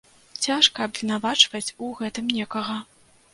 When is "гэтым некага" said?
2.01-2.81